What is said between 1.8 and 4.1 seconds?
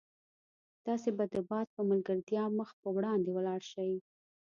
ملګرتیا مخ په وړاندې ولاړ شئ.